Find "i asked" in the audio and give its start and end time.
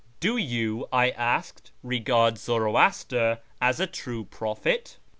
0.91-1.69